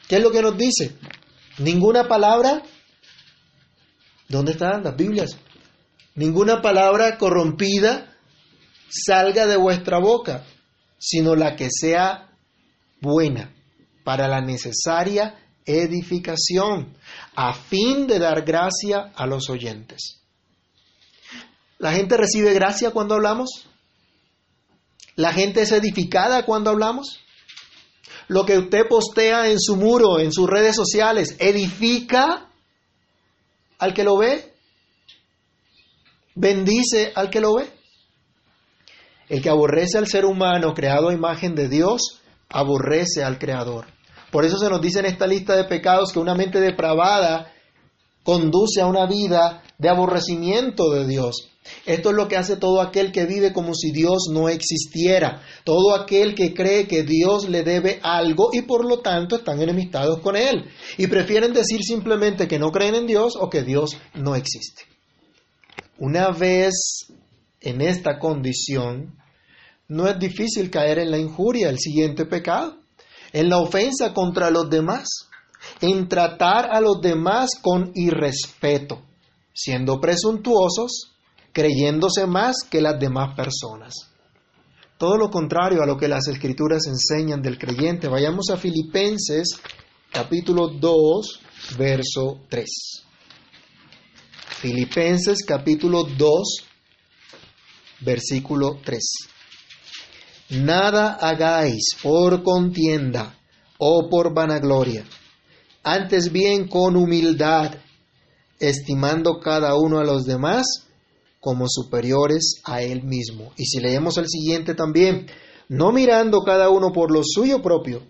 [0.08, 0.96] ¿Qué es lo que nos dice?
[1.58, 2.62] Ninguna palabra
[4.30, 5.36] ¿Dónde están las Biblias?
[6.14, 8.16] Ninguna palabra corrompida
[8.88, 10.44] salga de vuestra boca,
[10.98, 12.30] sino la que sea
[13.00, 13.52] buena
[14.04, 16.96] para la necesaria edificación,
[17.34, 20.20] a fin de dar gracia a los oyentes.
[21.78, 23.66] ¿La gente recibe gracia cuando hablamos?
[25.16, 27.20] ¿La gente es edificada cuando hablamos?
[28.28, 32.48] Lo que usted postea en su muro, en sus redes sociales, edifica
[33.78, 34.54] al que lo ve.
[36.34, 37.68] Bendice al que lo ve.
[39.28, 43.86] El que aborrece al ser humano creado a imagen de Dios, aborrece al Creador.
[44.30, 47.52] Por eso se nos dice en esta lista de pecados que una mente depravada
[48.22, 51.50] conduce a una vida de aborrecimiento de Dios.
[51.84, 55.94] Esto es lo que hace todo aquel que vive como si Dios no existiera, todo
[55.94, 60.36] aquel que cree que Dios le debe algo y por lo tanto están enemistados con
[60.36, 60.64] Él
[60.96, 64.84] y prefieren decir simplemente que no creen en Dios o que Dios no existe.
[65.98, 66.72] Una vez
[67.60, 69.18] en esta condición,
[69.86, 72.79] no es difícil caer en la injuria, el siguiente pecado,
[73.32, 75.06] en la ofensa contra los demás,
[75.80, 79.02] en tratar a los demás con irrespeto,
[79.52, 81.12] siendo presuntuosos,
[81.52, 83.94] creyéndose más que las demás personas.
[84.98, 88.08] Todo lo contrario a lo que las escrituras enseñan del creyente.
[88.08, 89.58] Vayamos a Filipenses
[90.12, 91.40] capítulo 2,
[91.78, 92.66] verso 3.
[94.60, 96.64] Filipenses capítulo 2,
[98.00, 99.29] versículo 3.
[100.50, 103.38] Nada hagáis por contienda
[103.78, 105.04] o por vanagloria,
[105.84, 107.76] antes bien con humildad,
[108.58, 110.66] estimando cada uno a los demás
[111.38, 113.52] como superiores a él mismo.
[113.56, 115.26] Y si leemos el siguiente también,
[115.68, 118.02] no mirando cada uno por lo suyo propio,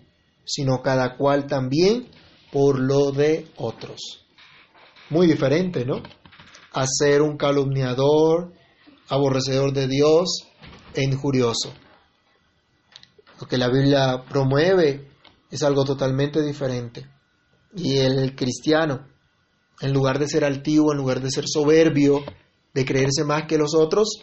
[0.43, 2.07] sino cada cual también
[2.51, 4.25] por lo de otros.
[5.11, 6.01] Muy diferente, ¿no?
[6.73, 8.51] A ser un calumniador,
[9.09, 10.47] aborrecedor de Dios
[10.95, 11.71] e injurioso.
[13.41, 15.09] Lo que la Biblia promueve
[15.49, 17.07] es algo totalmente diferente.
[17.75, 19.07] Y el cristiano,
[19.81, 22.23] en lugar de ser altivo, en lugar de ser soberbio,
[22.73, 24.19] de creerse más que los otros,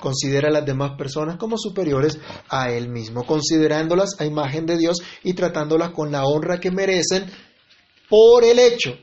[0.00, 4.98] considera a las demás personas como superiores a él mismo, considerándolas a imagen de Dios
[5.24, 7.26] y tratándolas con la honra que merecen
[8.08, 8.96] por el hecho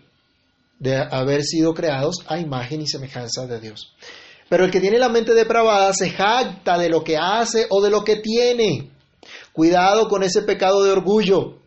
[0.80, 3.94] de haber sido creados a imagen y semejanza de Dios.
[4.50, 7.90] Pero el que tiene la mente depravada se jacta de lo que hace o de
[7.90, 8.97] lo que tiene.
[9.54, 11.60] Cuidado con ese pecado de orgullo.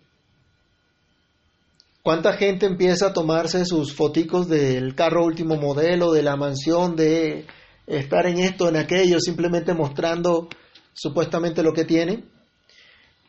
[2.03, 7.47] ¿Cuánta gente empieza a tomarse sus foticos del carro último modelo, de la mansión, de
[7.87, 10.49] estar en esto, en aquello, simplemente mostrando
[10.95, 12.25] supuestamente lo que tiene?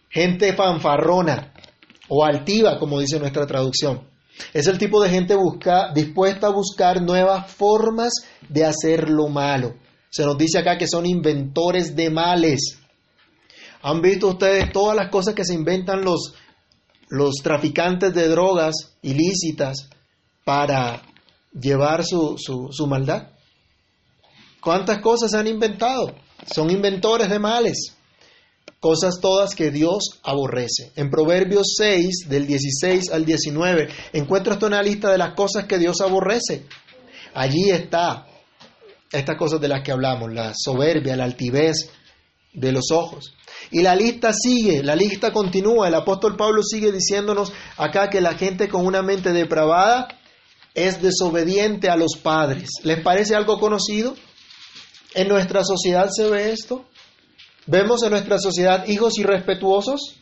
[0.09, 1.53] Gente fanfarrona
[2.07, 4.09] o altiva, como dice nuestra traducción.
[4.53, 8.13] Es el tipo de gente busca, dispuesta a buscar nuevas formas
[8.47, 9.75] de hacer lo malo.
[10.09, 12.80] Se nos dice acá que son inventores de males.
[13.83, 16.33] ¿Han visto ustedes todas las cosas que se inventan los,
[17.09, 19.89] los traficantes de drogas ilícitas
[20.43, 21.01] para
[21.53, 23.29] llevar su, su, su maldad?
[24.61, 26.15] ¿Cuántas cosas se han inventado?
[26.53, 27.95] Son inventores de males
[28.81, 30.91] cosas todas que Dios aborrece.
[30.95, 36.01] En Proverbios 6, del 16 al 19, encuentras una lista de las cosas que Dios
[36.01, 36.65] aborrece.
[37.35, 38.25] Allí está
[39.11, 41.91] estas cosas de las que hablamos, la soberbia, la altivez
[42.53, 43.35] de los ojos.
[43.69, 45.87] Y la lista sigue, la lista continúa.
[45.87, 50.07] El apóstol Pablo sigue diciéndonos acá que la gente con una mente depravada
[50.73, 52.69] es desobediente a los padres.
[52.83, 54.15] ¿Les parece algo conocido?
[55.13, 56.85] ¿En nuestra sociedad se ve esto?
[57.67, 60.17] Vemos en nuestra sociedad hijos irrespetuosos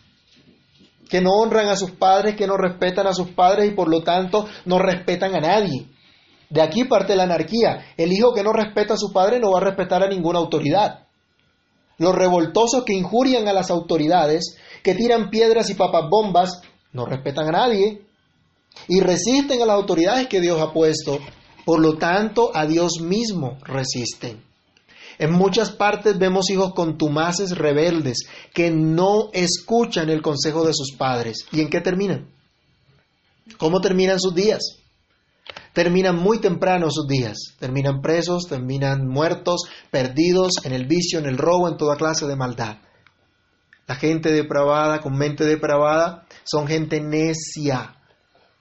[1.10, 4.04] que no honran a sus padres, que no respetan a sus padres y por lo
[4.04, 5.88] tanto no respetan a nadie.
[6.49, 7.93] De aquí parte la anarquía.
[7.97, 11.08] El hijo que no respeta a su padre no va a respetar a ninguna autoridad.
[11.99, 16.62] Los revoltosos que injurian a las autoridades, que tiran piedras y papas bombas,
[16.93, 18.01] no respetan a nadie
[18.88, 21.19] y resisten a las autoridades que Dios ha puesto.
[21.65, 24.41] Por lo tanto, a Dios mismo resisten.
[25.19, 28.19] En muchas partes vemos hijos contumaces, rebeldes,
[28.54, 31.45] que no escuchan el consejo de sus padres.
[31.52, 32.29] ¿Y en qué terminan?
[33.58, 34.77] ¿Cómo terminan sus días?
[35.73, 37.56] Terminan muy temprano sus días.
[37.60, 42.35] Terminan presos, terminan muertos, perdidos en el vicio, en el robo, en toda clase de
[42.35, 42.77] maldad.
[43.87, 47.95] La gente depravada, con mente depravada, son gente necia,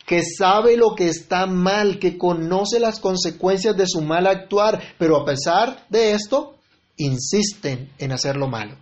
[0.06, 5.18] que sabe lo que está mal, que conoce las consecuencias de su mal actuar, pero
[5.18, 6.56] a pesar de esto,
[6.96, 8.76] insisten en hacer lo malo.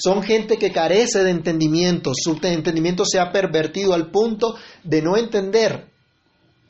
[0.00, 4.54] Son gente que carece de entendimiento, su entendimiento se ha pervertido al punto
[4.84, 5.87] de no entender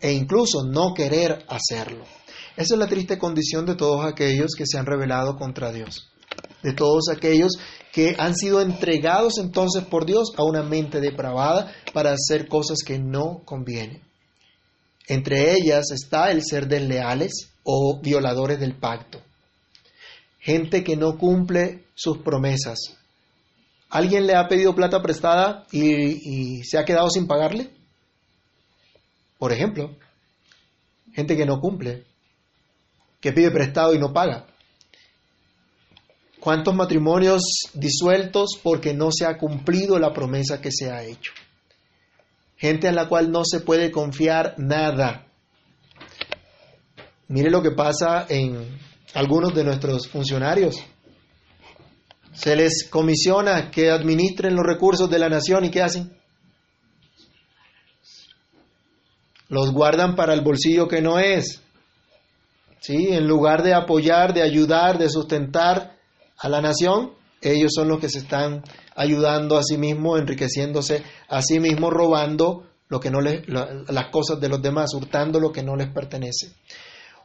[0.00, 2.04] e incluso no querer hacerlo.
[2.56, 6.10] Esa es la triste condición de todos aquellos que se han rebelado contra Dios,
[6.62, 7.52] de todos aquellos
[7.92, 12.98] que han sido entregados entonces por Dios a una mente depravada para hacer cosas que
[12.98, 14.02] no convienen.
[15.06, 19.20] Entre ellas está el ser desleales o violadores del pacto.
[20.38, 22.78] Gente que no cumple sus promesas.
[23.88, 27.70] ¿Alguien le ha pedido plata prestada y, y se ha quedado sin pagarle?
[29.38, 29.96] Por ejemplo,
[31.12, 32.04] gente que no cumple,
[33.20, 34.46] que pide prestado y no paga.
[36.40, 37.42] ¿Cuántos matrimonios
[37.74, 41.32] disueltos porque no se ha cumplido la promesa que se ha hecho?
[42.56, 45.26] Gente en la cual no se puede confiar nada.
[47.28, 48.78] Mire lo que pasa en
[49.14, 50.76] algunos de nuestros funcionarios.
[52.32, 56.17] Se les comisiona que administren los recursos de la nación y ¿qué hacen?
[59.48, 61.62] Los guardan para el bolsillo que no es.
[62.80, 63.08] ¿Sí?
[63.10, 65.96] En lugar de apoyar, de ayudar, de sustentar
[66.36, 68.62] a la nación, ellos son los que se están
[68.94, 74.40] ayudando a sí mismos, enriqueciéndose a sí mismos, robando lo que no les, las cosas
[74.40, 76.52] de los demás, hurtando lo que no les pertenece.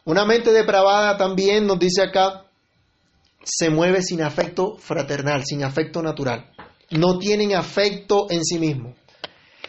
[0.06, 2.46] Una mente depravada también nos dice acá,
[3.44, 6.50] se mueve sin afecto fraternal, sin afecto natural.
[6.92, 8.96] No tienen afecto en sí mismos.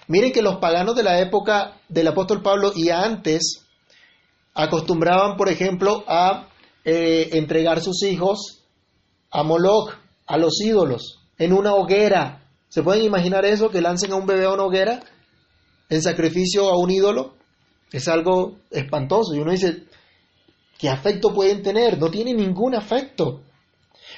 [0.07, 3.65] Miren que los paganos de la época del apóstol Pablo y antes
[4.55, 6.49] acostumbraban, por ejemplo, a
[6.85, 8.63] eh, entregar sus hijos
[9.31, 9.95] a Moloch,
[10.27, 12.47] a los ídolos, en una hoguera.
[12.69, 13.71] ¿Se pueden imaginar eso?
[13.71, 15.01] Que lancen a un bebé a una hoguera
[15.89, 17.35] en sacrificio a un ídolo.
[17.91, 19.35] Es algo espantoso.
[19.35, 19.85] Y uno dice,
[20.79, 21.99] ¿qué afecto pueden tener?
[21.99, 23.43] No tienen ningún afecto.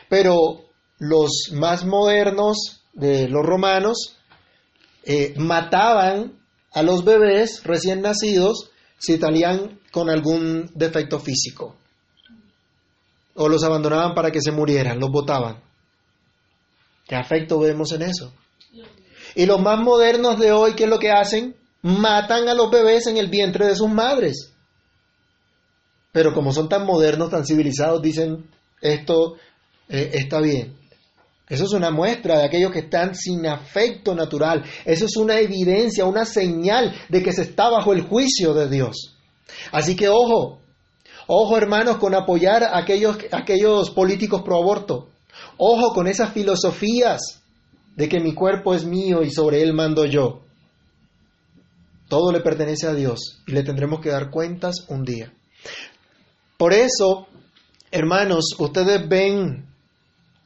[0.08, 0.64] Pero
[0.98, 4.15] los más modernos de los romanos
[5.06, 6.32] eh, mataban
[6.72, 11.76] a los bebés recién nacidos si salían con algún defecto físico.
[13.34, 15.62] O los abandonaban para que se murieran, los botaban.
[17.06, 18.32] ¿Qué afecto vemos en eso?
[19.36, 21.54] Y los más modernos de hoy, ¿qué es lo que hacen?
[21.82, 24.52] Matan a los bebés en el vientre de sus madres.
[26.10, 28.50] Pero como son tan modernos, tan civilizados, dicen,
[28.80, 29.36] esto
[29.88, 30.74] eh, está bien.
[31.48, 34.64] Eso es una muestra de aquellos que están sin afecto natural.
[34.84, 39.16] Eso es una evidencia, una señal de que se está bajo el juicio de Dios.
[39.70, 40.58] Así que ojo,
[41.28, 45.08] ojo hermanos con apoyar a aquellos, aquellos políticos pro aborto.
[45.56, 47.42] Ojo con esas filosofías
[47.94, 50.40] de que mi cuerpo es mío y sobre él mando yo.
[52.08, 55.32] Todo le pertenece a Dios y le tendremos que dar cuentas un día.
[56.56, 57.26] Por eso,
[57.90, 59.66] hermanos, ustedes ven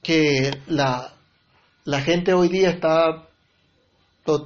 [0.03, 1.15] que la,
[1.85, 3.29] la gente hoy día está,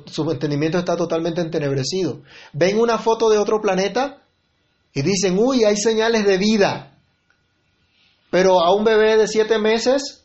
[0.07, 2.23] su entendimiento está totalmente entenebrecido.
[2.53, 4.23] Ven una foto de otro planeta
[4.93, 6.97] y dicen, uy, hay señales de vida.
[8.31, 10.25] Pero a un bebé de siete meses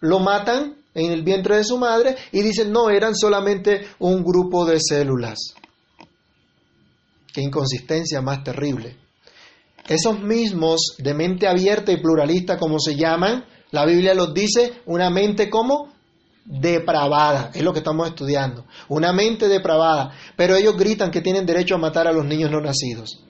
[0.00, 4.64] lo matan en el vientre de su madre y dicen, no, eran solamente un grupo
[4.64, 5.38] de células.
[7.32, 8.96] Qué inconsistencia más terrible.
[9.88, 15.10] Esos mismos de mente abierta y pluralista, como se llaman, la Biblia los dice una
[15.10, 15.92] mente como
[16.44, 21.74] depravada, es lo que estamos estudiando, una mente depravada, pero ellos gritan que tienen derecho
[21.74, 23.22] a matar a los niños no nacidos.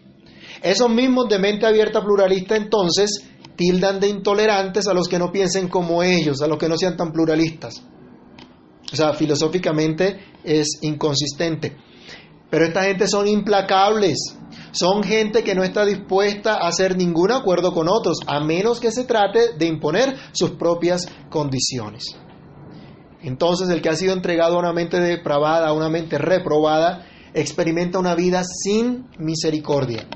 [0.63, 3.25] Esos mismos de mente abierta pluralista entonces
[3.57, 6.97] tildan de intolerantes a los que no piensen como ellos, a los que no sean
[6.97, 7.83] tan pluralistas.
[8.93, 11.77] O sea, filosóficamente es inconsistente.
[12.51, 14.37] Pero esta gente son implacables.
[14.79, 18.93] Son gente que no está dispuesta a hacer ningún acuerdo con otros, a menos que
[18.93, 22.17] se trate de imponer sus propias condiciones.
[23.21, 27.99] Entonces el que ha sido entregado a una mente depravada, a una mente reprobada, experimenta
[27.99, 30.07] una vida sin misericordia.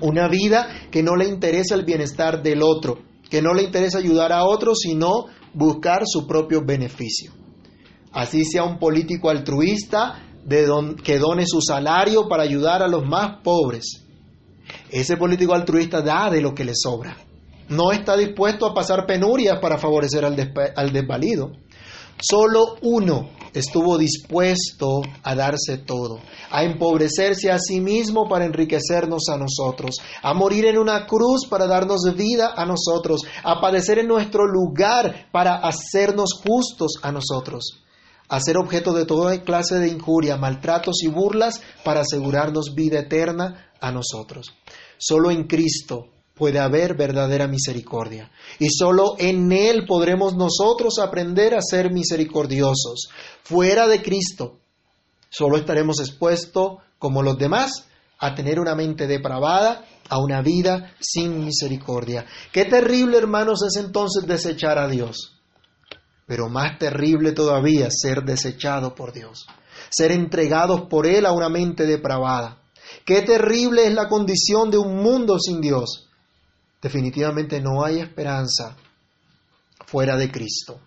[0.00, 4.32] Una vida que no le interesa el bienestar del otro, que no le interesa ayudar
[4.32, 7.32] a otro, sino buscar su propio beneficio.
[8.12, 13.42] Así sea un político altruista, de que done su salario para ayudar a los más
[13.42, 14.02] pobres.
[14.90, 17.16] Ese político altruista da de lo que le sobra.
[17.68, 21.52] No está dispuesto a pasar penurias para favorecer al, al desvalido.
[22.18, 26.20] Solo uno estuvo dispuesto a darse todo,
[26.50, 31.66] a empobrecerse a sí mismo para enriquecernos a nosotros, a morir en una cruz para
[31.66, 37.82] darnos vida a nosotros, a padecer en nuestro lugar para hacernos justos a nosotros
[38.28, 43.72] a ser objeto de toda clase de injuria, maltratos y burlas para asegurarnos vida eterna
[43.80, 44.48] a nosotros.
[44.98, 51.62] Solo en Cristo puede haber verdadera misericordia y solo en Él podremos nosotros aprender a
[51.62, 53.08] ser misericordiosos.
[53.42, 54.60] Fuera de Cristo,
[55.30, 57.86] solo estaremos expuestos, como los demás,
[58.18, 62.26] a tener una mente depravada a una vida sin misericordia.
[62.52, 65.37] Qué terrible, hermanos, es entonces desechar a Dios.
[66.28, 69.46] Pero más terrible todavía ser desechado por Dios,
[69.88, 72.58] ser entregados por Él a una mente depravada.
[73.04, 76.06] Qué terrible es la condición de un mundo sin Dios.
[76.82, 78.76] Definitivamente no hay esperanza
[79.86, 80.78] fuera de Cristo.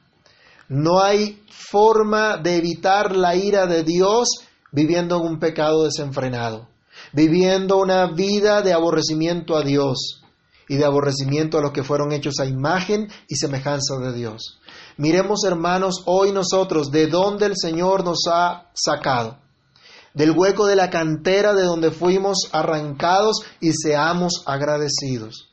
[0.70, 4.30] No hay forma de evitar la ira de Dios
[4.72, 6.68] viviendo en un pecado desenfrenado,
[7.14, 10.22] viviendo una vida de aborrecimiento a Dios
[10.70, 14.61] y de aborrecimiento a los que fueron hechos a imagen y semejanza de Dios.
[15.02, 19.40] Miremos, hermanos, hoy nosotros de dónde el Señor nos ha sacado,
[20.14, 25.50] del hueco de la cantera de donde fuimos arrancados y seamos agradecidos.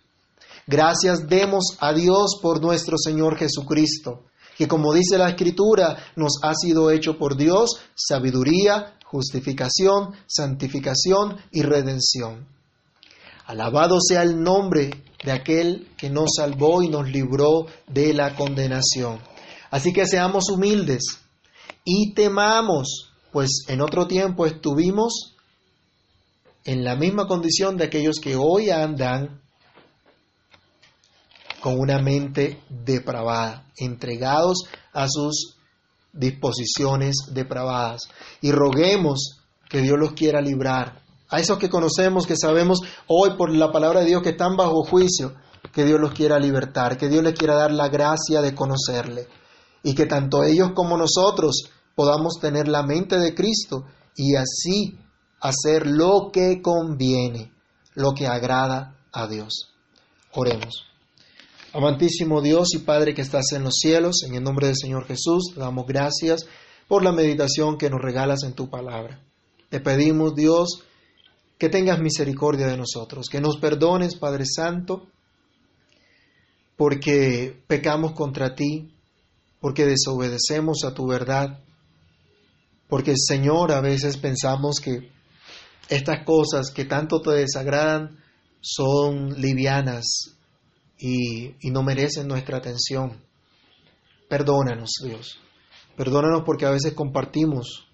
[0.67, 4.25] Gracias demos a Dios por nuestro Señor Jesucristo
[4.59, 11.63] que como dice la Escritura, nos ha sido hecho por Dios sabiduría, justificación, santificación y
[11.63, 12.49] redención.
[13.47, 14.91] Alabado sea el nombre
[15.25, 19.28] de aquel que nos salvó y nos libró de la condenación.
[19.71, 21.19] Así que seamos humildes
[21.85, 25.35] y temamos, pues en otro tiempo estuvimos
[26.65, 29.41] en la misma condición de aquellos que hoy andan
[31.61, 35.57] con una mente depravada, entregados a sus
[36.13, 38.03] disposiciones depravadas.
[38.41, 41.03] Y roguemos que Dios los quiera librar.
[41.31, 44.83] A esos que conocemos, que sabemos hoy por la palabra de Dios que están bajo
[44.83, 45.35] juicio,
[45.73, 49.29] que Dios los quiera libertar, que Dios les quiera dar la gracia de conocerle.
[49.83, 53.85] Y que tanto ellos como nosotros podamos tener la mente de Cristo
[54.17, 54.99] y así
[55.41, 57.53] hacer lo que conviene,
[57.95, 59.73] lo que agrada a Dios.
[60.33, 60.85] Oremos.
[61.73, 65.55] Amantísimo Dios y Padre que estás en los cielos, en el nombre del Señor Jesús,
[65.57, 66.47] damos gracias
[66.89, 69.21] por la meditación que nos regalas en tu palabra.
[69.69, 70.85] Te pedimos, Dios,
[71.59, 75.09] que tengas misericordia de nosotros, que nos perdones, Padre Santo,
[76.77, 78.95] porque pecamos contra ti,
[79.61, 81.61] porque desobedecemos a tu verdad,
[82.89, 85.11] porque, Señor, a veces pensamos que
[85.89, 88.19] estas cosas que tanto te desagradan
[88.61, 90.39] son livianas,
[90.99, 93.23] y, no merecen nuestra atención.
[94.29, 95.39] Perdónanos, Dios.
[95.97, 97.89] Perdónanos porque a veces compartimos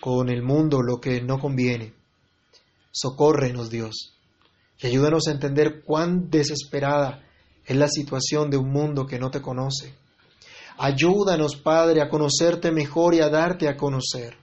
[0.00, 1.94] con el mundo lo que no conviene.
[2.92, 4.14] Socórrenos, Dios.
[4.80, 7.24] Y ayúdanos a entender cuán desesperada
[7.64, 9.94] es la situación de un mundo que no te conoce.
[10.78, 14.36] Ayúdanos, Padre, a conocerte mejor y a darte a conocer.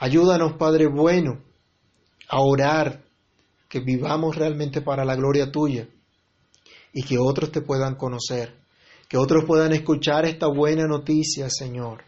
[0.00, 1.40] Ayúdanos, Padre bueno,
[2.28, 3.04] a orar,
[3.68, 5.88] que vivamos realmente para la gloria tuya
[6.92, 8.54] y que otros te puedan conocer,
[9.08, 12.04] que otros puedan escuchar esta buena noticia, Señor.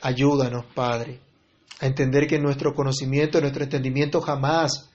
[0.00, 1.20] Ayúdanos, Padre,
[1.80, 4.90] a entender que nuestro conocimiento, en nuestro entendimiento jamás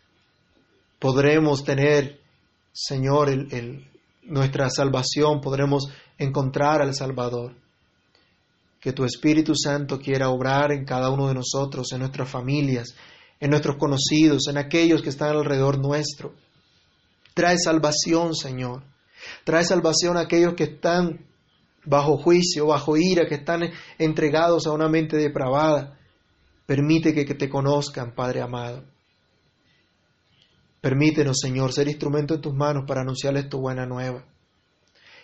[1.00, 2.20] podremos tener,
[2.72, 3.30] Señor,
[4.24, 5.90] nuestra salvación, podremos
[6.20, 7.56] encontrar al Salvador.
[8.80, 12.96] Que tu Espíritu Santo quiera obrar en cada uno de nosotros, en nuestras familias,
[13.40, 16.34] en nuestros conocidos, en aquellos que están alrededor nuestro
[17.40, 18.84] Trae salvación, Señor.
[19.46, 21.26] Trae salvación a aquellos que están
[21.86, 23.62] bajo juicio, bajo ira, que están
[23.98, 25.98] entregados a una mente depravada.
[26.66, 28.84] Permite que, te conozcan, Padre amado.
[30.82, 34.26] Permítenos, Señor, ser instrumento en tus manos para anunciarles tu buena nueva.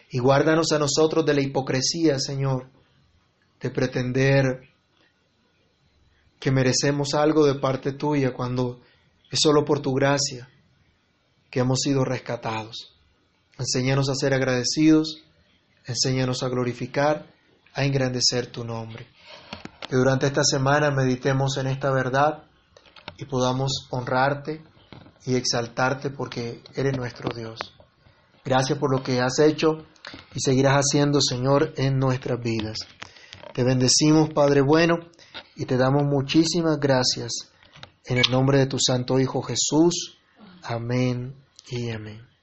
[0.09, 2.69] Y guárdanos a nosotros de la hipocresía, Señor,
[3.59, 4.69] de pretender
[6.39, 8.81] que merecemos algo de parte tuya cuando
[9.31, 10.47] es solo por tu gracia
[11.49, 12.93] que hemos sido rescatados.
[13.57, 15.23] Enséñanos a ser agradecidos,
[15.85, 17.25] enséñanos a glorificar,
[17.73, 19.07] a engrandecer tu nombre.
[19.89, 22.43] Que durante esta semana meditemos en esta verdad
[23.17, 24.63] y podamos honrarte
[25.25, 27.74] y exaltarte porque eres nuestro Dios.
[28.45, 29.85] Gracias por lo que has hecho
[30.35, 32.77] y seguirás haciendo, Señor, en nuestras vidas.
[33.53, 34.97] Te bendecimos, Padre bueno,
[35.55, 37.51] y te damos muchísimas gracias
[38.05, 40.19] en el nombre de tu Santo Hijo Jesús.
[40.61, 41.35] Amén
[41.69, 42.34] y amén.